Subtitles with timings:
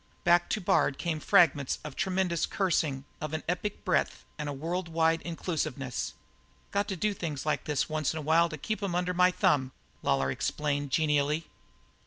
[0.23, 4.89] Back to Bard came fragments of tremendous cursing of an epic breadth and a world
[4.89, 6.15] wide inclusiveness.
[6.71, 9.29] "Got to do things like this once in a while to keep 'em under my
[9.29, 11.45] thumb," Lawlor explained genially.